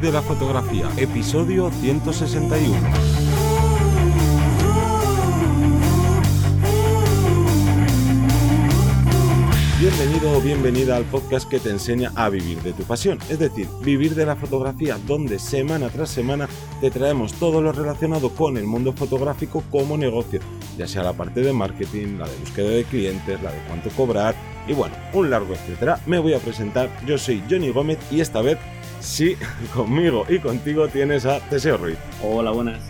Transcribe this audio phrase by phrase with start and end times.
[0.00, 2.76] De la fotografía, episodio 161.
[9.80, 13.66] Bienvenido o bienvenida al podcast que te enseña a vivir de tu pasión, es decir,
[13.82, 16.48] vivir de la fotografía, donde semana tras semana
[16.80, 20.38] te traemos todo lo relacionado con el mundo fotográfico como negocio,
[20.76, 24.36] ya sea la parte de marketing, la de búsqueda de clientes, la de cuánto cobrar
[24.68, 25.98] y bueno, un largo etcétera.
[26.06, 28.58] Me voy a presentar, yo soy Johnny Gómez y esta vez
[29.00, 29.36] sí,
[29.74, 31.98] conmigo y contigo tienes a Teseo Ruiz.
[32.22, 32.80] Hola, buenas.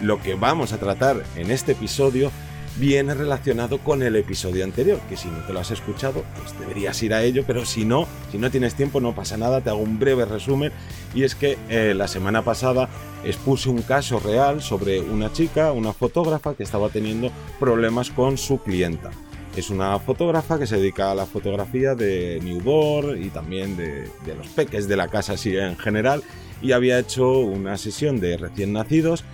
[0.00, 2.30] lo que vamos a tratar en este episodio
[2.76, 7.02] viene relacionado con el episodio anterior, que si no te lo has escuchado, pues deberías
[7.02, 9.80] ir a ello, pero si no, si no tienes tiempo, no pasa nada, te hago
[9.80, 10.72] un breve resumen,
[11.14, 12.88] y es que eh, la semana pasada
[13.24, 17.30] expuse un caso real sobre una chica, una fotógrafa, que estaba teniendo
[17.60, 19.10] problemas con su clienta.
[19.56, 24.34] Es una fotógrafa que se dedica a la fotografía de newborn y también de, de
[24.34, 26.22] los peques de la casa así en general,
[26.62, 29.24] y había hecho una sesión de recién nacidos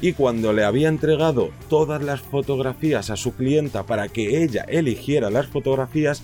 [0.00, 5.28] y cuando le había entregado todas las fotografías a su clienta para que ella eligiera
[5.30, 6.22] las fotografías,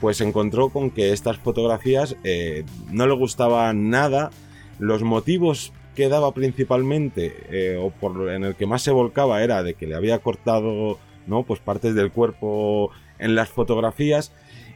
[0.00, 4.30] pues encontró con que estas fotografías eh, no le gustaban nada,
[4.78, 9.62] los motivos que daba principalmente eh, o por en el que más se volcaba era
[9.62, 14.32] de que le había cortado no pues partes del cuerpo en las fotografías.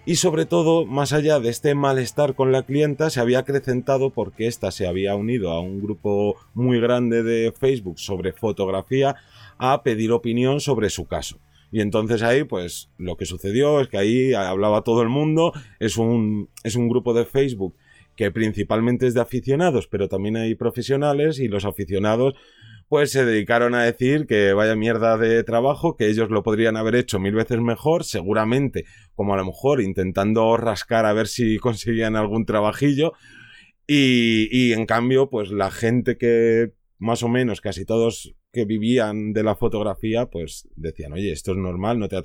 [0.07, 4.47] Y sobre todo, más allá de este malestar con la clienta, se había acrecentado porque
[4.47, 9.17] ésta se había unido a un grupo muy grande de Facebook sobre fotografía
[9.59, 11.39] a pedir opinión sobre su caso.
[11.71, 15.99] Y entonces ahí, pues lo que sucedió es que ahí hablaba todo el mundo, es
[15.99, 17.75] un, es un grupo de Facebook
[18.17, 22.35] que principalmente es de aficionados, pero también hay profesionales y los aficionados
[22.89, 26.95] pues se dedicaron a decir que vaya mierda de trabajo, que ellos lo podrían haber
[26.95, 32.17] hecho mil veces mejor, seguramente, como a lo mejor intentando rascar a ver si conseguían
[32.17, 33.13] algún trabajillo.
[33.91, 39.43] Y, en cambio, pues la gente que más o menos casi todos que vivían de
[39.43, 42.23] la fotografía, pues decían, oye, esto es normal, no te ha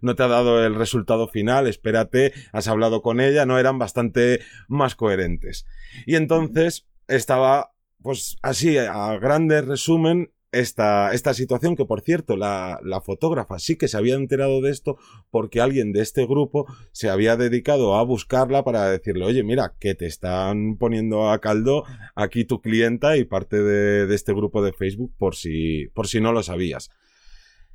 [0.00, 4.40] no te ha dado el resultado final, espérate, has hablado con ella, no eran bastante
[4.68, 5.66] más coherentes.
[6.06, 7.71] Y entonces estaba
[8.02, 13.76] pues así, a grande resumen, esta, esta situación, que por cierto, la, la, fotógrafa sí
[13.76, 14.98] que se había enterado de esto
[15.30, 19.94] porque alguien de este grupo se había dedicado a buscarla para decirle, oye, mira, que
[19.94, 24.74] te están poniendo a caldo aquí tu clienta y parte de, de este grupo de
[24.74, 26.90] Facebook por si, por si no lo sabías.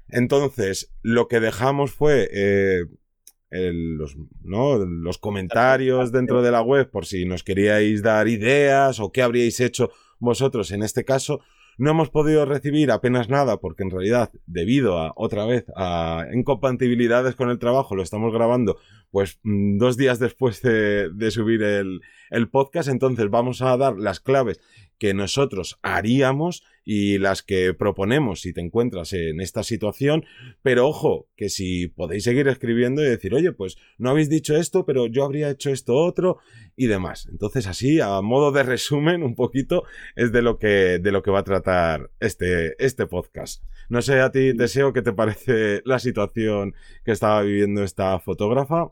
[0.09, 2.85] Entonces, lo que dejamos fue eh,
[3.49, 4.77] los, ¿no?
[4.77, 9.59] los comentarios dentro de la web por si nos queríais dar ideas o qué habríais
[9.59, 9.89] hecho
[10.19, 11.41] vosotros en este caso
[11.77, 17.35] no hemos podido recibir apenas nada porque en realidad debido a otra vez a incompatibilidades
[17.35, 18.77] con el trabajo lo estamos grabando
[19.11, 23.97] pues mm, dos días después de, de subir el, el podcast entonces vamos a dar
[23.97, 24.59] las claves
[24.97, 30.25] que nosotros haríamos y las que proponemos si te encuentras en esta situación.
[30.61, 34.85] Pero ojo, que si podéis seguir escribiendo y decir, oye, pues no habéis dicho esto,
[34.85, 36.37] pero yo habría hecho esto otro
[36.75, 37.27] y demás.
[37.29, 39.83] Entonces así, a modo de resumen, un poquito,
[40.15, 43.63] es de lo que, de lo que va a tratar este, este podcast.
[43.89, 46.73] No sé a ti, Deseo, qué te parece la situación
[47.05, 48.91] que estaba viviendo esta fotógrafa.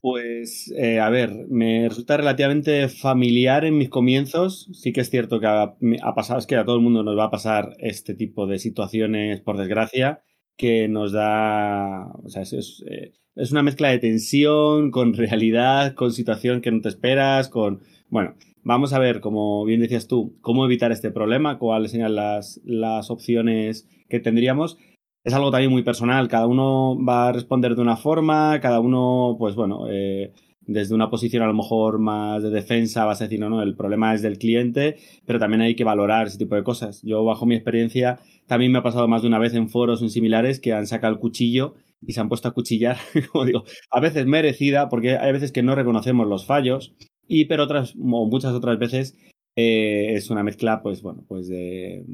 [0.00, 4.68] Pues, eh, a ver, me resulta relativamente familiar en mis comienzos.
[4.72, 7.24] Sí que es cierto que ha, pasado, es que a todo el mundo nos va
[7.24, 10.22] a pasar este tipo de situaciones, por desgracia,
[10.56, 13.12] que nos da, o sea, es, eh,
[13.50, 18.94] una mezcla de tensión con realidad, con situación que no te esperas, con, bueno, vamos
[18.94, 23.86] a ver, como bien decías tú, cómo evitar este problema, cuáles serían las, las opciones
[24.08, 24.78] que tendríamos
[25.24, 26.28] es algo también muy personal.
[26.28, 30.32] Cada uno va a responder de una forma, cada uno, pues bueno, eh,
[30.62, 33.76] desde una posición a lo mejor más de defensa vas a decir, no, no, el
[33.76, 37.02] problema es del cliente, pero también hay que valorar ese tipo de cosas.
[37.02, 40.60] Yo, bajo mi experiencia, también me ha pasado más de una vez en foros similares
[40.60, 41.74] que han sacado el cuchillo
[42.06, 42.96] y se han puesto a cuchillar,
[43.32, 46.94] como digo, a veces merecida, porque hay veces que no reconocemos los fallos,
[47.26, 49.16] y pero otras, o muchas otras veces,
[49.56, 52.04] eh, es una mezcla, pues bueno, pues de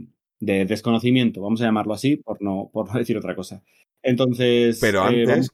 [0.41, 3.63] de desconocimiento, vamos a llamarlo así, por no, por no decir otra cosa.
[4.03, 4.79] Entonces.
[4.81, 5.51] Pero eh, antes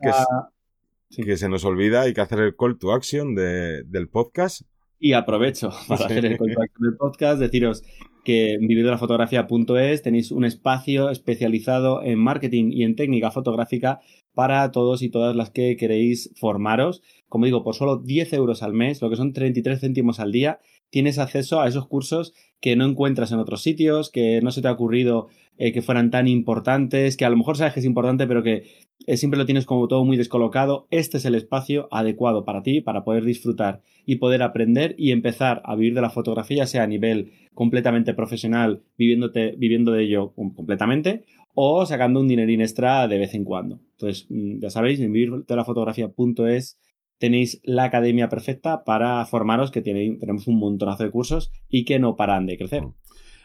[1.11, 4.63] que, se nos olvida, hay que hacer el call to action de, del podcast.
[4.99, 7.83] Y aprovecho para hacer el call to action del podcast, deciros
[8.25, 14.01] que en vividolafotografía.es tenéis un espacio especializado en marketing y en técnica fotográfica
[14.33, 17.03] para todos y todas las que queréis formaros
[17.33, 20.61] como digo, por solo 10 euros al mes, lo que son 33 céntimos al día,
[20.91, 24.69] tienes acceso a esos cursos que no encuentras en otros sitios, que no se te
[24.69, 25.27] ha ocurrido
[25.59, 28.63] eh, que fueran tan importantes, que a lo mejor sabes que es importante, pero que
[29.07, 30.87] eh, siempre lo tienes como todo muy descolocado.
[30.93, 35.61] Este es el espacio adecuado para ti, para poder disfrutar y poder aprender y empezar
[35.65, 41.25] a vivir de la fotografía, sea a nivel completamente profesional, viviéndote, viviendo de ello completamente,
[41.55, 43.81] o sacando un dinerín extra de vez en cuando.
[43.99, 46.79] Entonces, mm, ya sabéis, en vivirdelafotografía.es
[47.23, 52.17] tenéis la academia perfecta para formaros, que tenemos un montonazo de cursos y que no
[52.17, 52.83] paran de crecer.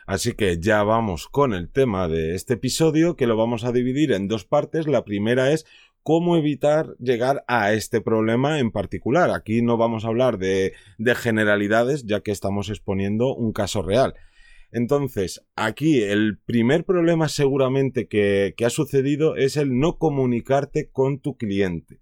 [0.07, 4.13] Así que ya vamos con el tema de este episodio, que lo vamos a dividir
[4.13, 4.88] en dos partes.
[4.88, 5.68] La primera es
[6.01, 9.29] cómo evitar llegar a este problema en particular.
[9.29, 10.74] Aquí no vamos a hablar de,
[11.15, 14.15] generalidades, ya que estamos exponiendo un caso real.
[14.71, 21.19] Entonces, aquí el primer problema seguramente que, que ha sucedido es el no comunicarte con
[21.19, 22.00] tu cliente.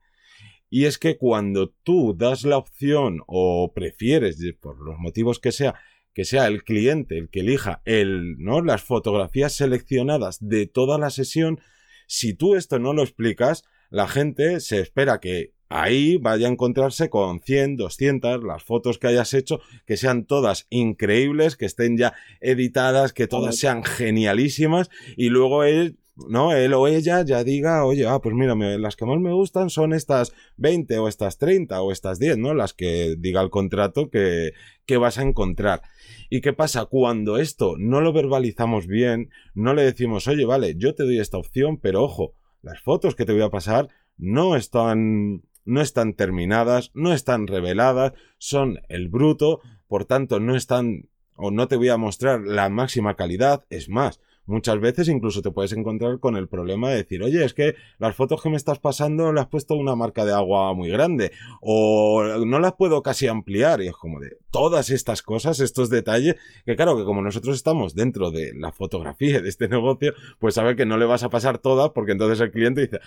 [0.69, 5.75] Y es que cuando tú das la opción o prefieres, por los motivos que sea,
[6.13, 8.61] que sea el cliente el que elija el, ¿no?
[8.61, 11.59] las fotografías seleccionadas de toda la sesión,
[12.07, 17.09] si tú esto no lo explicas, la gente se espera que ahí vaya a encontrarse
[17.09, 22.13] con 100, 200, las fotos que hayas hecho, que sean todas increíbles, que estén ya
[22.39, 26.53] editadas, que todas sean genialísimas, y luego él ¿no?
[26.53, 29.93] Él o ella ya diga, oye, ah, pues mira, las que más me gustan son
[29.93, 32.53] estas 20 o estas 30 o estas 10, ¿no?
[32.53, 34.53] Las que diga el contrato que,
[34.85, 35.81] que vas a encontrar.
[36.29, 36.85] ¿Y qué pasa?
[36.85, 41.37] Cuando esto no lo verbalizamos bien, no le decimos, oye, vale, yo te doy esta
[41.37, 46.91] opción, pero ojo, las fotos que te voy a pasar no están no están terminadas,
[46.93, 51.97] no están reveladas, son el bruto, por tanto no están o no te voy a
[51.97, 56.89] mostrar la máxima calidad, es más, muchas veces incluso te puedes encontrar con el problema
[56.89, 59.95] de decir, oye, es que las fotos que me estás pasando le has puesto una
[59.95, 61.31] marca de agua muy grande
[61.61, 66.35] o no las puedo casi ampliar y es como de todas estas cosas, estos detalles,
[66.65, 70.75] que claro que como nosotros estamos dentro de la fotografía de este negocio, pues sabe
[70.75, 72.99] que no le vas a pasar todas porque entonces el cliente dice,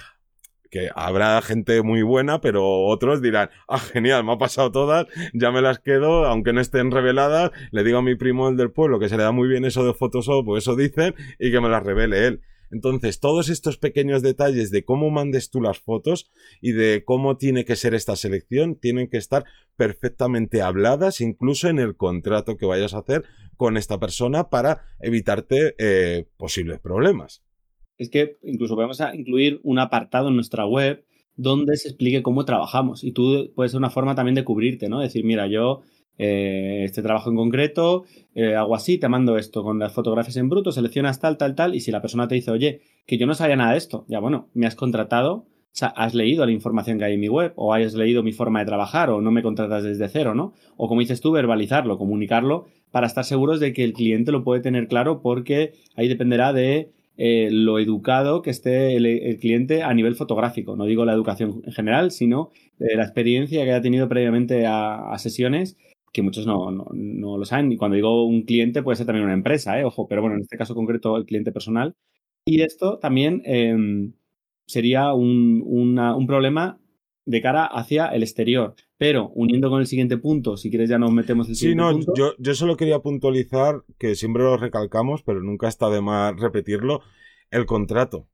[0.71, 5.51] que habrá gente muy buena, pero otros dirán, ah, genial, me ha pasado todas, ya
[5.51, 8.99] me las quedo, aunque no estén reveladas, le digo a mi primo el del pueblo
[8.99, 11.69] que se le da muy bien eso de Photoshop, o eso dicen, y que me
[11.69, 12.41] las revele él.
[12.71, 16.31] Entonces, todos estos pequeños detalles de cómo mandes tú las fotos
[16.61, 19.45] y de cómo tiene que ser esta selección tienen que estar
[19.77, 23.25] perfectamente habladas, incluso en el contrato que vayas a hacer
[23.57, 27.43] con esta persona para evitarte eh, posibles problemas
[27.99, 31.05] es que incluso podemos incluir un apartado en nuestra web
[31.37, 33.05] donde se explique cómo trabajamos.
[33.05, 35.01] Y tú puedes ser una forma también de cubrirte, ¿no?
[35.01, 35.83] Decir, mira, yo
[36.19, 38.05] eh, este trabajo en concreto,
[38.35, 41.77] eh, hago así, te mando esto con las fotografías en bruto, seleccionas tal, tal, tal,
[41.77, 44.19] y si la persona te dice, oye, que yo no sabía nada de esto, ya
[44.19, 47.53] bueno, me has contratado, o sea, has leído la información que hay en mi web,
[47.55, 50.55] o has leído mi forma de trabajar, o no me contratas desde cero, ¿no?
[50.77, 54.61] O como dices tú, verbalizarlo, comunicarlo, para estar seguros de que el cliente lo puede
[54.61, 60.15] tener claro, porque ahí dependerá de eh, lo educado que esté el, cliente a nivel
[60.15, 60.77] fotográfico.
[60.77, 65.17] No digo la educación en general, sino eh, la experiencia que haya tenido previamente a,
[65.19, 65.77] sesiones,
[66.13, 67.73] que muchos no, lo saben.
[67.73, 69.85] Y cuando digo un cliente, puede ser también una empresa, ¿eh?
[69.85, 71.97] ojo, pero bueno, en este caso concreto, el cliente personal.
[72.45, 74.15] Y esto también em,
[74.67, 76.81] sería un, un problema
[77.27, 78.77] de cara hacia el exterior.
[78.99, 82.15] Pero uniendo con el siguiente punto, si quieres ya nos metemos el siguiente sí, no,
[82.15, 87.03] Yo, yo solo quería puntualizar, que siempre lo recalcamos, pero nunca está de más repetirlo,
[87.51, 88.29] el contrato.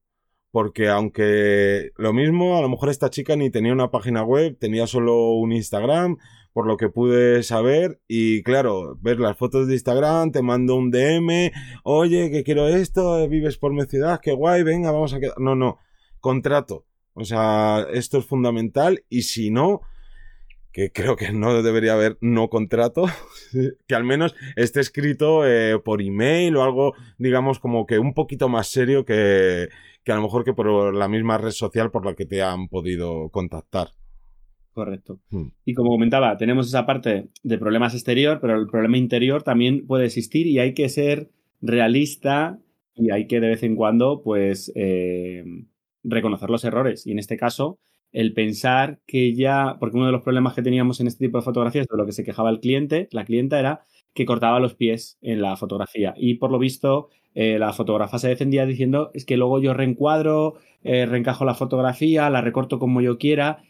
[0.50, 4.86] Porque aunque lo mismo, a lo mejor esta chica ni tenía una página web, tenía
[4.86, 6.16] solo un Instagram,
[6.52, 8.00] por lo que pude saber.
[8.08, 11.50] Y claro, ver las fotos de Instagram, te mando un DM,
[11.82, 15.38] oye, que quiero esto, vives por mi ciudad, qué guay, venga, vamos a quedar.
[15.38, 15.78] No, no,
[16.20, 19.82] contrato o sea, esto es fundamental y si no,
[20.74, 23.06] que creo que no debería haber no contrato,
[23.86, 28.48] que al menos esté escrito eh, por email o algo, digamos, como que un poquito
[28.48, 29.68] más serio que,
[30.02, 32.66] que a lo mejor que por la misma red social por la que te han
[32.66, 33.90] podido contactar.
[34.72, 35.20] Correcto.
[35.30, 35.50] Hmm.
[35.64, 40.06] Y como comentaba, tenemos esa parte de problemas exterior, pero el problema interior también puede
[40.06, 41.30] existir y hay que ser
[41.62, 42.58] realista
[42.96, 45.44] y hay que de vez en cuando, pues, eh,
[46.02, 47.06] reconocer los errores.
[47.06, 47.78] Y en este caso,
[48.14, 51.44] el pensar que ya, porque uno de los problemas que teníamos en este tipo de
[51.44, 53.82] fotografías, de lo que se quejaba el cliente, la clienta era
[54.14, 56.14] que cortaba los pies en la fotografía.
[56.16, 60.54] Y por lo visto, eh, la fotógrafa se defendía diciendo, es que luego yo reencuadro,
[60.84, 63.64] eh, reencajo la fotografía, la recorto como yo quiera.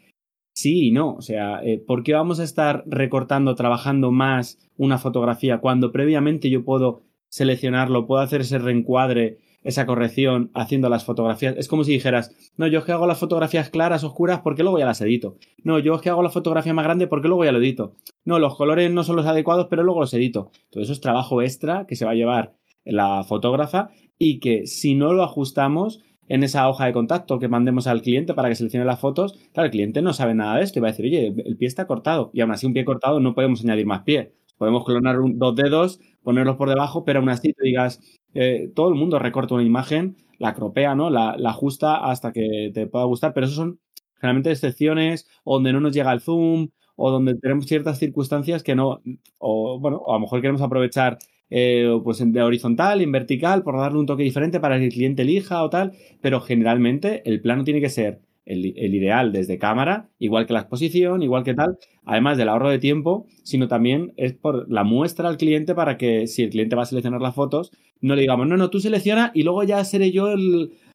[0.53, 1.15] Sí y no.
[1.15, 6.51] O sea, eh, ¿por qué vamos a estar recortando, trabajando más una fotografía cuando previamente
[6.51, 11.57] yo puedo seleccionarlo, puedo hacer ese reencuadre esa corrección haciendo las fotografías.
[11.57, 14.79] Es como si dijeras, no, yo es que hago las fotografías claras, oscuras, porque luego
[14.79, 15.37] ya las edito.
[15.65, 17.97] No, yo es que hago la fotografía más grande porque luego ya lo edito.
[18.25, 20.51] No, los colores no son los adecuados, pero luego los edito.
[20.71, 22.55] Todo eso es trabajo extra que se va a llevar
[22.85, 27.87] la fotógrafa y que si no lo ajustamos en esa hoja de contacto que mandemos
[27.87, 30.79] al cliente para que seleccione las fotos, claro, el cliente no sabe nada de esto
[30.79, 33.21] y va a decir, oye, el pie está cortado y aún así un pie cortado
[33.21, 34.33] no podemos añadir más pie.
[34.57, 38.01] Podemos clonar dos dedos, ponerlos por debajo, pero aún así te digas,
[38.35, 41.11] eh, todo el mundo recorta una imagen, la cropea, ¿no?
[41.11, 43.81] La, ajusta hasta que te pueda gustar, pero eso son
[44.17, 49.03] generalmente excepciones donde no nos llega el zoom o donde tenemos ciertas circunstancias que no,
[49.39, 51.19] o bueno, a lo mejor queremos aprovechar
[51.51, 55.23] eh, pues de horizontal, en vertical, por darle un toque diferente para que el cliente
[55.23, 60.47] elija o tal, pero generalmente el plano tiene que ser el, ideal desde cámara, igual
[60.47, 64.71] que la exposición, igual que tal, además del ahorro de tiempo, sino también es por
[64.71, 68.15] la muestra al cliente para que si el cliente va a seleccionar las fotos, no
[68.15, 70.35] le digamos, no, no, tú selecciona y luego ya seré yo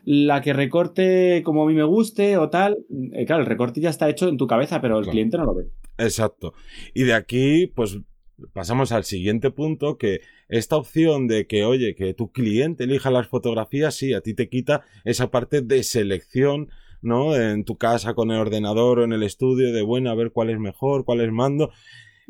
[0.05, 2.77] la que recorte como a mí me guste o tal.
[3.13, 5.55] Eh, claro, el recorte ya está hecho en tu cabeza, pero el cliente no lo
[5.55, 5.65] ve.
[5.97, 6.53] Exacto.
[6.93, 7.99] Y de aquí, pues
[8.53, 13.27] pasamos al siguiente punto, que esta opción de que, oye, que tu cliente elija las
[13.27, 16.69] fotografías, sí, a ti te quita esa parte de selección
[17.01, 17.35] ¿no?
[17.35, 20.49] En tu casa con el ordenador o en el estudio de, bueno, a ver cuál
[20.49, 21.71] es mejor, cuál es mando.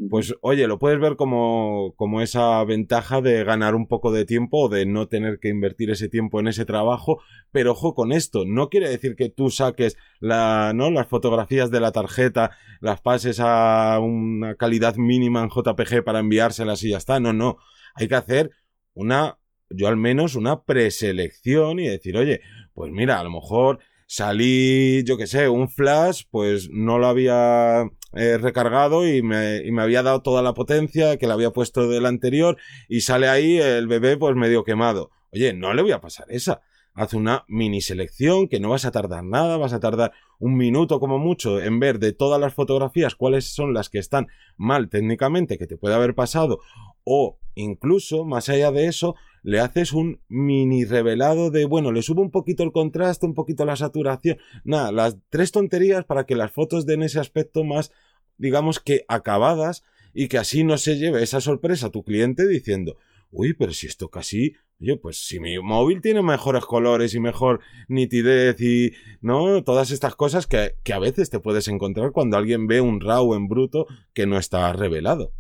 [0.10, 4.66] Pues oye, lo puedes ver como, como esa ventaja de ganar un poco de tiempo
[4.66, 7.22] o de no tener que invertir ese tiempo en ese trabajo.
[7.52, 10.90] Pero ojo con esto, no quiere decir que tú saques la, ¿no?
[10.90, 16.82] las fotografías de la tarjeta, las pases a una calidad mínima en JPG para enviárselas
[16.84, 17.20] y ya está.
[17.20, 17.58] No, no.
[17.96, 18.52] Hay que hacer
[18.94, 19.38] una,
[19.70, 22.40] yo al menos, una preselección y decir, oye,
[22.74, 23.80] pues mira, a lo mejor
[24.10, 29.72] salí, yo que sé, un flash, pues no lo había eh, recargado y me, y
[29.72, 33.60] me, había dado toda la potencia que le había puesto del anterior y sale ahí
[33.60, 35.12] el bebé pues medio quemado.
[35.32, 36.62] Oye, no le voy a pasar esa.
[36.96, 41.00] Haz una mini selección que no vas a tardar nada, vas a tardar un minuto
[41.00, 45.60] como mucho en ver de todas las fotografías cuáles son las que están mal técnicamente
[45.60, 46.60] que te puede haber pasado
[47.04, 52.22] o incluso más allá de eso le haces un mini revelado de, bueno, le subo
[52.22, 56.52] un poquito el contraste, un poquito la saturación, nada, las tres tonterías para que las
[56.52, 57.92] fotos den ese aspecto más,
[58.38, 62.98] digamos que acabadas y que así no se lleve esa sorpresa a tu cliente diciendo,
[63.32, 67.60] uy, pero si esto casi, oye, pues si mi móvil tiene mejores colores y mejor
[67.88, 68.92] nitidez y,
[69.22, 69.64] ¿no?
[69.64, 73.36] Todas estas cosas que, que a veces te puedes encontrar cuando alguien ve un RAW
[73.36, 75.32] en bruto que no está revelado.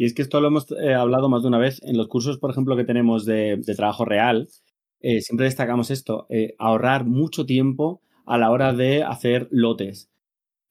[0.00, 1.78] Y es que esto lo hemos eh, hablado más de una vez.
[1.84, 4.48] En los cursos, por ejemplo, que tenemos de, trabajo real,
[5.02, 10.10] eh, siempre destacamos esto, eh, ahorrar mucho tiempo a la hora de hacer lotes.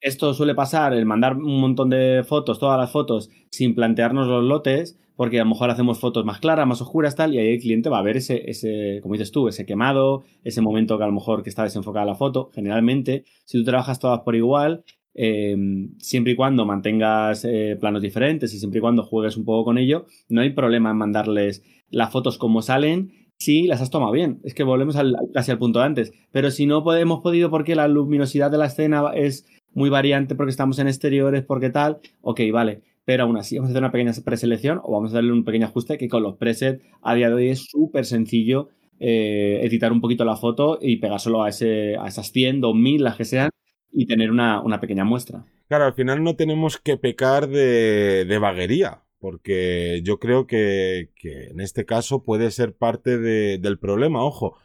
[0.02, 4.44] Esto suele pasar, el mandar un montón de fotos, todas las fotos, sin plantearnos los
[4.44, 7.62] lotes, porque a lo mejor hacemos fotos más claras, más oscuras, tal, y ahí el
[7.62, 11.08] cliente va a ver ese, ese, como dices tú, ese quemado, ese momento que a
[11.08, 12.50] lo mejor que está desenfocada la foto.
[12.56, 14.84] Generalmente, si tú trabajas todas por igual,
[15.22, 19.66] Em, siempre y cuando mantengas eh, planos diferentes y siempre y cuando juegues un poco
[19.66, 24.14] con ello, no hay problema en mandarles las fotos como salen si las has tomado
[24.14, 24.40] bien.
[24.46, 26.14] Es que volvemos al, casi al punto antes.
[26.32, 30.52] Pero si no hemos podido porque la luminosidad de la escena es muy variante porque
[30.52, 32.84] estamos en exteriores, porque tal, ok, vale.
[33.04, 35.66] Pero aún así vamos a hacer una pequeña preselección o vamos a darle un pequeño
[35.66, 38.70] ajuste que con los presets a día de hoy es súper sencillo
[39.02, 43.18] eh, editar un poquito la foto y pegárselo a, ese, a esas 100, 2000, las
[43.18, 43.50] que sean,
[43.92, 45.46] y tener una, pequeña muestra.
[45.68, 51.60] Claro, al final no tenemos que pecar de, de vaguería, porque yo creo que, en
[51.60, 54.24] este caso puede ser parte del problema.
[54.24, 54.58] Ojo,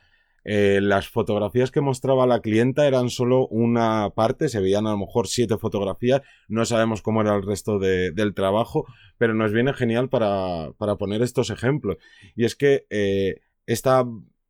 [0.44, 4.98] eh, las fotografías que mostraba la clienta eran solo una parte, se veían a lo
[4.98, 8.86] mejor siete fotografías, no sabemos cómo era el resto del trabajo,
[9.18, 11.96] pero nos viene genial para, poner estos ejemplos.
[12.36, 14.04] Y es que eh, esta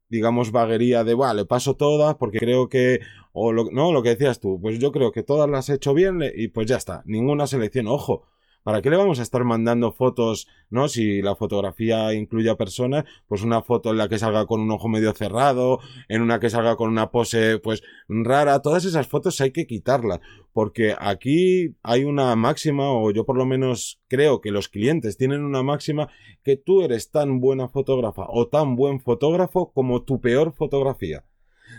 [0.08, 3.00] digamos, vaguería de, le paso todas porque creo que,
[3.34, 5.92] o lo, no, lo que decías tú, pues yo creo que todas las he hecho
[5.92, 8.24] bien y pues ya está, ninguna selección, ojo,
[8.64, 10.88] ¿Para qué le vamos a estar mandando fotos, no?
[10.88, 14.70] Si la fotografía incluye a personas, pues una foto en la que salga con un
[14.70, 19.38] ojo medio cerrado, en una que salga con una pose, pues rara, todas esas fotos
[19.42, 20.20] hay que quitarlas,
[20.54, 25.44] porque aquí hay una máxima, o yo por lo menos creo que los clientes tienen
[25.44, 26.08] una máxima,
[26.42, 31.22] que tú eres tan buena fotógrafa o tan buen fotógrafo como tu peor fotografía.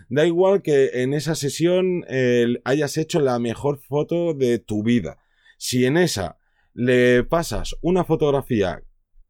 [0.09, 2.03] Da igual que en esa sesión
[2.63, 5.17] hayas hecho la mejor foto de tu vida.
[5.57, 6.37] Si en esa
[6.73, 8.83] le pasas una fotografía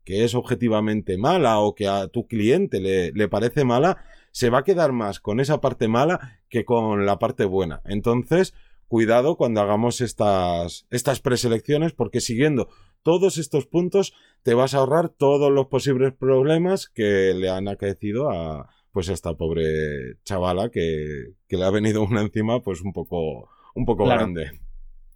[0.04, 3.98] que es objetivamente mala o que a tu cliente le, parece mala,
[4.32, 7.82] se va a quedar más con esa parte mala que con la parte buena.
[7.86, 8.54] Entonces,
[8.88, 12.70] cuidado cuando hagamos estas, estas preselecciones porque siguiendo
[13.02, 14.14] todos estos puntos
[14.44, 19.36] te vas a ahorrar todos los posibles problemas que le han acaecido a, pues esta
[19.36, 24.62] pobre chavala que, le ha venido una encima pues un poco, un poco grande.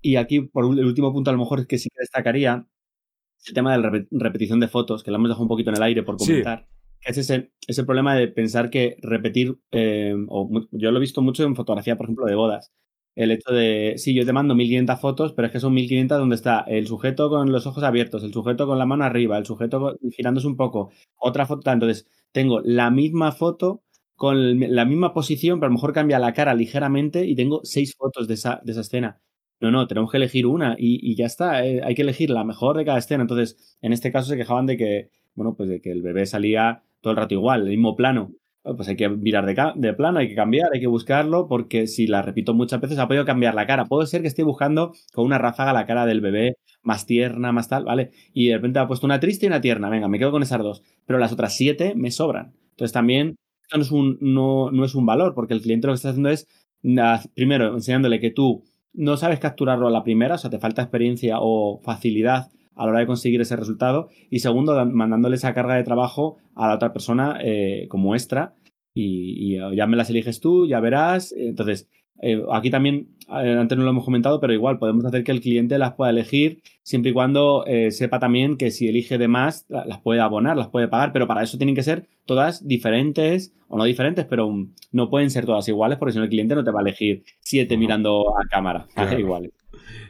[0.02, 2.68] Y aquí, por el último punto, a lo mejor es que sí que destacaría
[3.48, 5.84] el tema de la repetición de fotos, que la hemos dejado un poquito en el
[5.84, 6.68] aire por comentar.
[7.06, 11.46] Es ese, ese problema de pensar que repetir, eh, o yo lo he visto mucho
[11.46, 12.74] en fotografía, por ejemplo, de bodas.
[13.16, 16.36] El hecho de, sí, yo te mando 1500 fotos, pero es que son 1500 donde
[16.36, 19.98] está el sujeto con los ojos abiertos, el sujeto con la mano arriba, el sujeto
[20.12, 21.72] girándose un poco, otra foto.
[21.72, 23.84] Entonces, tengo la misma foto
[24.16, 27.96] con la misma posición, pero a lo mejor cambia la cara ligeramente y tengo seis
[27.96, 29.22] fotos de esa, de esa escena.
[29.62, 31.66] No, no, tenemos que elegir una y, ya está.
[31.66, 33.24] Eh, hay que elegir la mejor de cada escena.
[33.24, 36.84] Entonces, en este caso se quejaban de que, bueno, pues de que el bebé salía
[37.02, 38.32] todo el rato igual, el mismo plano.
[38.63, 42.22] Pues hay que mirar de, plano, hay que cambiar, hay que buscarlo, porque si la
[42.22, 43.86] repito muchas veces, ha podido cambiar la cara.
[43.86, 47.70] Puede ser que esté buscando con una ráfaga la cara del bebé más tierna, más
[47.70, 48.12] tal, ¿vale?
[48.34, 49.89] Y de repente ha puesto una triste y una tierna.
[49.89, 50.84] Venga, me quedo con esas dos.
[51.06, 52.54] Pero las otras siete me sobran.
[52.72, 55.94] Entonces también esto no es un, no, no es un valor, porque el cliente lo
[55.94, 56.48] que está haciendo es,
[57.36, 58.63] primero, enseñándole que tú
[58.94, 62.50] no sabes capturarlo a la primera, o sea, te falta experiencia o facilidad
[62.80, 64.10] a la hora de conseguir ese resultado.
[64.30, 68.56] Y segundo, mandándole esa carga de trabajo a la otra persona eh, como extra.
[68.94, 71.34] Y, y, ya me las eliges tú, ya verás.
[71.38, 71.88] Entonces,
[72.22, 75.42] eh, aquí también, eh, antes no lo hemos comentado, pero igual podemos hacer que el
[75.42, 79.66] cliente las pueda elegir siempre y cuando eh, sepa también que si elige de más,
[79.70, 83.78] las puede abonar, las puede pagar, pero para eso tienen que ser todas diferentes, o
[83.78, 84.54] no diferentes, pero
[84.92, 87.24] no pueden ser todas iguales porque si no el cliente no te va a elegir
[87.40, 89.52] siete mirando a cámara, iguales.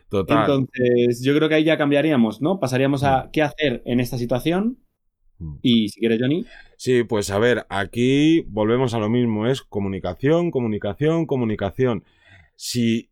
[0.10, 0.40] Total.
[0.40, 2.60] Entonces, yo creo que ahí ya cambiaríamos, ¿no?
[2.60, 3.32] Pasaríamos a mm.
[3.32, 4.80] qué hacer en esta situación.
[5.38, 5.56] Mm.
[5.62, 6.46] Y si quieres, Johnny.
[6.78, 12.04] Sí, pues a ver, aquí volvemos a lo mismo, es comunicación, comunicación, comunicación.
[12.56, 13.10] Si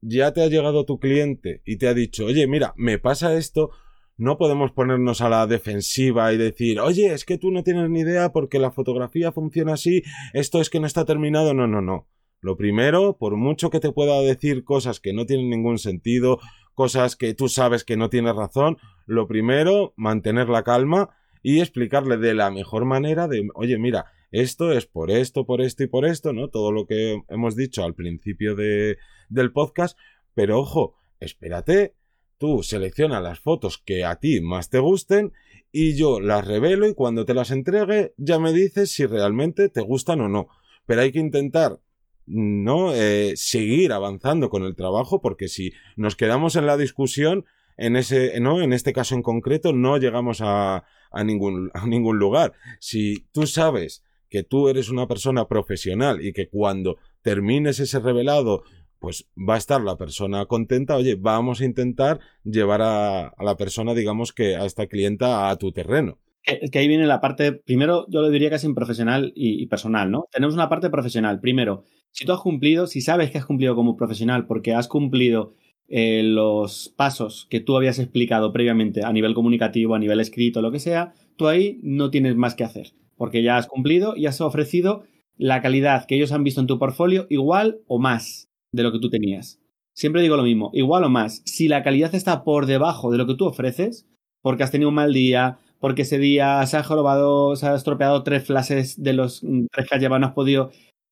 [0.00, 3.70] ya te ha llegado tu cliente y te ha dicho, oye, mira, me pasa esto,
[4.16, 8.00] no podemos ponernos a la defensiva y decir, oye, es que tú no tienes ni
[8.00, 10.02] idea porque la fotografía funciona así,
[10.32, 12.08] esto es que no está terminado, no, no, no.
[12.40, 16.38] Lo primero, por mucho que te pueda decir cosas que no tienen ningún sentido,
[16.74, 21.10] cosas que tú sabes que no tienes razón, lo primero, mantener la calma
[21.42, 25.82] y explicarle de la mejor manera de, oye, mira, esto es por esto, por esto
[25.82, 26.48] y por esto, ¿no?
[26.48, 29.98] Todo lo que hemos dicho al principio de, del podcast,
[30.34, 31.94] pero ojo, espérate,
[32.38, 35.32] tú selecciona las fotos que a ti más te gusten
[35.72, 39.80] y yo las revelo y cuando te las entregue ya me dices si realmente te
[39.80, 40.48] gustan o no.
[40.86, 41.80] Pero hay que intentar
[42.28, 47.44] no eh, seguir avanzando con el trabajo porque si nos quedamos en la discusión
[47.76, 52.18] en ese no en este caso en concreto no llegamos a, a ningún, a ningún
[52.18, 52.52] lugar.
[52.80, 58.62] Si tú sabes que tú eres una persona profesional y que cuando termines ese revelado
[58.98, 63.94] pues va a estar la persona contenta, oye, vamos a intentar llevar a, la persona,
[63.94, 66.18] digamos que a esta clienta a tu terreno.
[66.48, 70.26] Es que ahí viene la parte, primero yo lo diría casi profesional y, personal, ¿no?
[70.32, 71.40] Tenemos una parte profesional.
[71.40, 75.52] Primero, si tú has cumplido, si sabes que has cumplido como profesional porque has cumplido
[75.88, 80.72] eh, los pasos que tú habías explicado previamente a nivel comunicativo, a nivel escrito, lo
[80.72, 84.40] que sea, tú ahí no tienes más que hacer, porque ya has cumplido y has
[84.40, 85.04] ofrecido
[85.36, 88.98] la calidad que ellos han visto en tu portfolio igual o más de lo que
[88.98, 89.60] tú tenías.
[89.94, 91.42] Siempre digo lo mismo, igual o más.
[91.44, 94.06] Si la calidad está por debajo de lo que tú ofreces,
[94.42, 98.22] porque has tenido un mal día, porque ese día se ha jorobado, se ha estropeado
[98.22, 100.70] tres flashes de los mm, tres que has llevado, no has podido.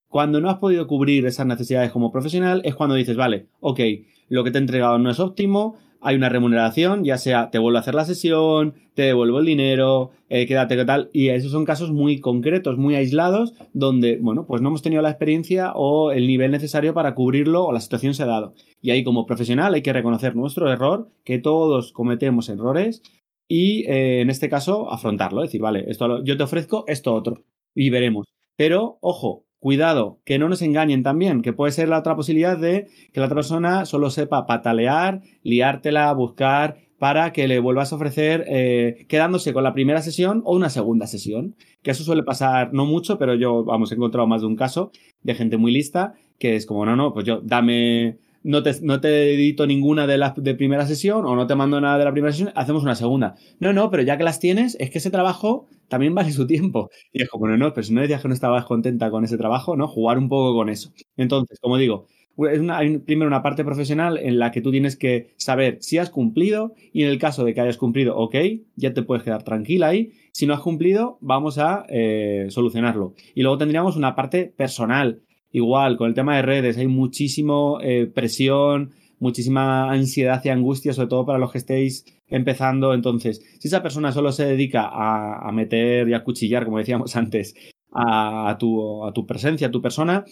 [0.09, 3.81] Cuando no has podido cubrir esas necesidades como profesional, es cuando dices, vale, ok,
[4.29, 7.79] lo que te he entregado no es óptimo, hay una remuneración, ya sea te vuelvo
[7.79, 11.11] a hacer la sesión, te devuelvo el dinero, eh, quédate qué tal.
[11.13, 15.11] Y esos son casos muy concretos, muy aislados, donde, bueno, pues no hemos tenido la
[15.11, 18.55] experiencia o el nivel necesario para cubrirlo o la situación se ha dado.
[18.81, 23.03] Y ahí como profesional hay que reconocer nuestro error, que todos cometemos errores
[23.49, 27.91] y eh, en este caso afrontarlo, decir, vale, esto yo te ofrezco esto otro y
[27.91, 28.27] veremos.
[28.57, 32.89] Pero, ojo, Cuidado, que no nos engañen también, que puede ser la otra posibilidad de
[33.13, 38.45] que la otra persona solo sepa patalear, liártela, buscar para que le vuelvas a ofrecer
[38.49, 41.57] eh, quedándose con la primera sesión o una segunda sesión.
[41.83, 44.93] Que eso suele pasar no mucho, pero yo, vamos, he encontrado más de un caso
[45.23, 49.01] de gente muy lista que es como, no, no, pues yo dame no te, no
[49.01, 52.13] te edito ninguna de las de primera sesión o no te mando nada de la
[52.13, 53.35] primera sesión, hacemos una segunda.
[53.59, 56.89] No, no, pero ya que las tienes, es que ese trabajo también vale su tiempo.
[57.13, 59.37] Y es como, no, no, pero si no decías que no estabas contenta con ese
[59.37, 59.89] trabajo, ¿no?
[59.89, 60.93] Jugar un poco con eso.
[61.17, 62.07] Entonces, como digo,
[62.51, 65.99] es una, hay primero una parte profesional en la que tú tienes que saber si
[65.99, 68.37] has cumplido y en el caso de que hayas cumplido, ok,
[68.77, 70.13] ya te puedes quedar tranquila ahí.
[70.33, 73.15] Si no has cumplido, vamos a eh, solucionarlo.
[73.35, 75.23] Y luego tendríamos una parte personal
[75.57, 81.09] Igual, con el tema de redes hay muchísimo eh, presión, muchísima ansiedad y angustia, sobre
[81.09, 82.93] todo para los que estéis empezando.
[82.93, 87.55] Entonces, si esa persona solo se dedica a, meter y a cuchillar, como decíamos antes,
[87.91, 90.27] a, tu, a tu presencia, a tu persona,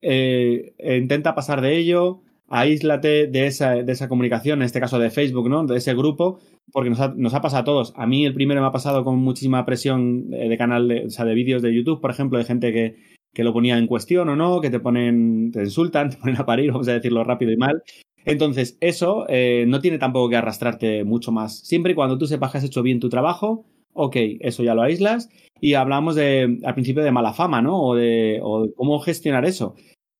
[0.00, 5.10] eh, intenta pasar de ello, aíslate de esa, de esa comunicación, en este caso de
[5.10, 5.66] Facebook, ¿no?
[5.66, 6.38] De ese grupo,
[6.72, 7.92] porque nos ha, nos ha pasado a todos.
[7.94, 11.26] A mí el primero me ha pasado con muchísima presión de, canal, de, o sea,
[11.26, 14.36] de vídeos de YouTube, por ejemplo, de gente que, que lo ponía en cuestión o
[14.36, 17.56] no, que te ponen, te insultan, te ponen a parir, vamos a decirlo rápido y
[17.56, 17.82] mal.
[18.24, 21.58] Entonces, eso eh, no tiene tampoco que arrastrarte mucho más.
[21.60, 23.64] Siempre y cuando tú sepas que has hecho bien tu trabajo,
[23.94, 25.28] ok, eso ya lo aíslas.
[25.60, 27.80] Y hablamos de, al principio de mala fama, ¿no?
[27.80, 29.74] O de, o de cómo gestionar eso.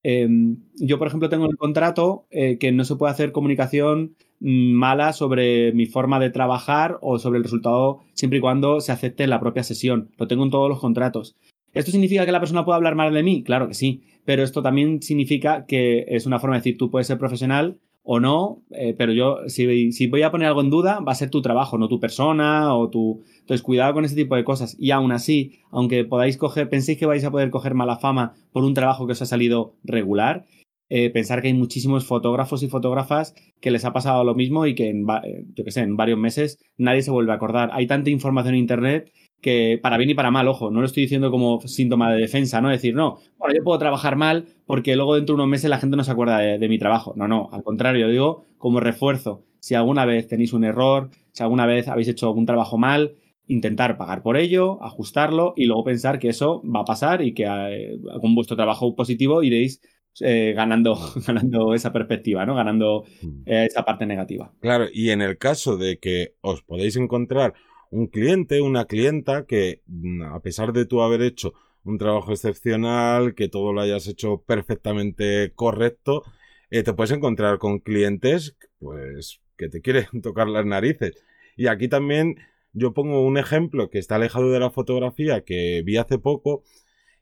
[0.05, 0.29] Eh,
[0.77, 4.73] yo, por ejemplo, tengo en el contrato eh, que no se puede hacer comunicación mm,
[4.73, 9.25] mala sobre mi forma de trabajar o sobre el resultado siempre y cuando se acepte
[9.25, 10.11] en la propia sesión.
[10.17, 11.37] Lo tengo en todos los contratos.
[11.75, 13.43] ¿Esto significa que la persona puede hablar mal de mí?
[13.43, 17.07] Claro que sí, pero esto también significa que es una forma de decir, tú puedes
[17.07, 21.13] ser profesional o no, eh, pero yo, si, voy a poner algo en duda, va
[21.13, 23.23] a ser tu trabajo, no tu persona o tu...
[23.41, 24.77] Entonces, cuidado con ese tipo de cosas.
[24.79, 28.65] Y aún así, aunque podáis coger, penséis que vais a poder coger mala fama por
[28.65, 30.47] un trabajo que os ha salido regular,
[30.95, 34.75] eh, pensar que hay muchísimos fotógrafos y fotógrafas que les ha pasado lo mismo y
[34.75, 37.71] que en, eh, sé, en varios meses nadie se vuelve a acordar.
[37.73, 41.03] Hay tanta información en Internet que para bien y para mal, ojo, no lo estoy
[41.03, 42.71] diciendo como síntoma de defensa, ¿no?
[42.71, 45.97] Decir, no, bueno, yo puedo trabajar mal porque luego dentro de unos meses la gente
[45.97, 47.13] no se acuerda de, mi trabajo.
[47.17, 49.45] No, no, al contrario, digo como refuerzo.
[49.59, 53.17] Si alguna vez tenéis un error, si alguna vez habéis hecho algún trabajo mal,
[53.49, 57.45] intentar pagar por ello, ajustarlo y luego pensar que eso va a pasar y que
[57.45, 59.81] eh, con vuestro trabajo positivo iréis
[60.21, 62.55] eh, ganando, ganando esa perspectiva, ¿no?
[62.55, 63.43] Ganando mm.
[63.47, 64.53] eh, esa parte negativa.
[64.61, 67.55] Claro, y en el caso de que os podéis encontrar
[67.93, 71.53] un cliente, una clienta que mm, a pesar de tú haber hecho
[71.85, 76.23] un trabajo excepcional, que todo lo hayas hecho perfectamente correcto,
[76.71, 81.23] eh, te puedes encontrar con clientes pues que te quieren tocar las narices.
[81.57, 82.37] Y aquí también
[82.73, 86.65] yo pongo un ejemplo que está alejado de la fotografía que vi hace poco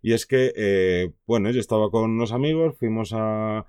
[0.03, 3.67] y es que, eh, bueno, yo estaba con unos amigos, fuimos a,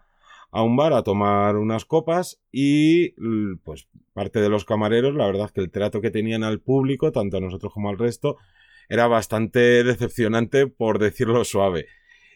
[0.52, 3.12] a un bar a tomar unas copas y
[3.64, 7.12] pues parte de los camareros, la verdad es que el trato que tenían al público,
[7.12, 8.38] tanto a nosotros como al resto,
[8.90, 11.88] era bastante decepcionante por decirlo suave.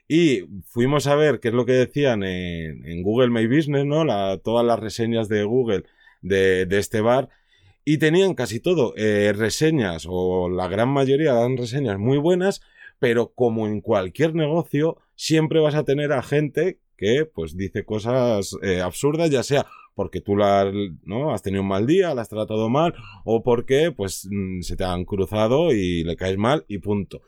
[0.08, 4.06] Y fuimos a ver qué es lo que decían en, Google My Business, ¿no?
[4.40, 5.84] Todas las reseñas de Google
[6.22, 7.30] de, de este bar.
[7.84, 12.62] Y tenían casi todo eh, reseñas, o la gran mayoría dan reseñas muy buenas,
[13.00, 18.56] pero como en cualquier negocio, siempre vas a tener a gente que pues dice cosas
[18.62, 20.72] eh, absurdas, ya sea porque tú la,
[21.04, 21.34] ¿no?
[21.34, 24.84] has tenido un mal día, la has tratado mal, o porque pues mm, se te
[24.84, 27.22] han cruzado y le caes mal y punto.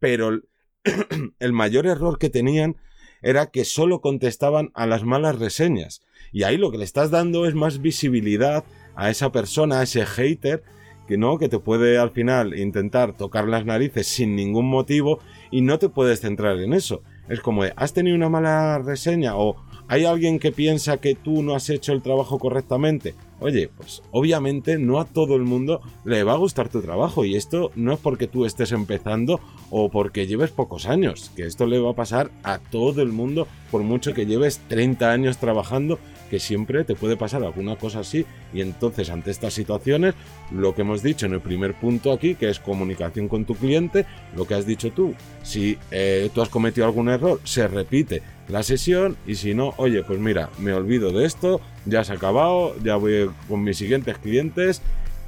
[0.00, 0.40] Pero
[1.38, 2.76] el mayor error que tenían
[3.22, 6.00] era que solo contestaban a las malas reseñas.
[6.32, 8.64] Y ahí lo que le estás dando es más visibilidad
[8.96, 10.62] a esa persona, a ese hater,
[11.06, 15.60] que no, que te puede al final intentar tocar las narices sin ningún motivo y
[15.60, 17.02] no te puedes centrar en eso.
[17.28, 19.56] Es como has tenido una mala reseña o
[19.94, 23.14] hay alguien que piensa que tú no has hecho el trabajo correctamente.
[23.38, 27.36] Oye, pues obviamente no a todo el mundo le va a gustar tu trabajo y
[27.36, 29.38] esto no es porque tú estés empezando
[29.70, 33.46] o porque lleves pocos años, que esto le va a pasar a todo el mundo
[33.70, 38.24] por mucho que lleves 30 años trabajando que siempre te puede pasar alguna cosa así
[38.52, 40.14] y entonces ante estas situaciones
[40.50, 44.06] lo que hemos dicho en el primer punto aquí que es comunicación con tu cliente
[44.34, 48.62] lo que has dicho tú si eh, tú has cometido algún error se repite la
[48.62, 52.74] sesión y si no oye pues mira me olvido de esto ya se ha acabado
[52.82, 54.82] ya voy con mis siguientes clientes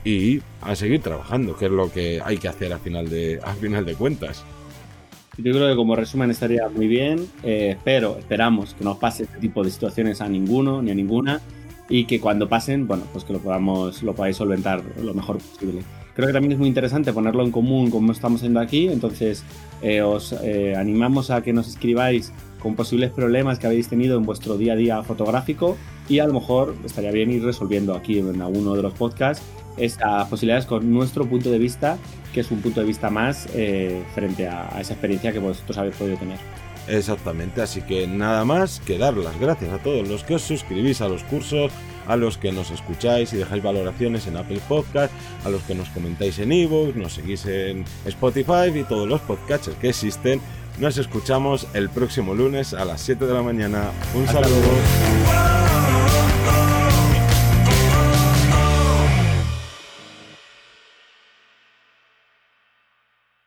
[0.05, 3.57] y a seguir trabajando que es lo que hay que hacer al final de al
[3.57, 4.45] final de cuentas
[5.39, 9.39] yo creo que como resumen estaría muy bien, eh, pero esperamos que no pase este
[9.39, 11.43] tipo de situaciones a ninguno ni a ninguna
[11.89, 15.83] y que cuando pasen, bueno, pues que lo podamos, lo podáis solventar lo mejor posible.
[16.17, 19.45] Creo que también es muy interesante ponerlo en común como estamos haciendo aquí, entonces
[19.83, 24.25] eh, os eh, animamos a que nos escribáis con posibles problemas que habéis tenido en
[24.25, 25.77] vuestro día a día fotográfico
[26.09, 29.45] y a lo mejor estaría bien ir resolviendo aquí en alguno de los podcasts
[29.77, 31.99] esas posibilidades con nuestro punto de vista
[32.33, 35.97] que es un punto de vista más eh, frente a, esa experiencia que vosotros habéis
[35.97, 36.39] podido tener.
[36.89, 41.01] Exactamente, así que nada más que dar las gracias a todos los que os suscribís
[41.01, 41.73] a los cursos,
[42.07, 45.13] a los que nos escucháis y dejáis valoraciones en Apple Podcast,
[45.45, 49.71] a los que nos comentáis en ebooks, nos seguís en Spotify y todos los podcasts
[49.81, 50.41] que existen.
[50.79, 53.91] Nos escuchamos el próximo lunes a las 7 de la mañana.
[54.15, 55.46] Un saludo.